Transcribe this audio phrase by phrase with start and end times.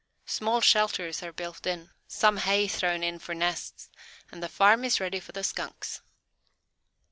[0.25, 3.91] Small shelters are built in, some hay thrown in for nests,
[4.31, 6.01] and the farm is ready for the skunks.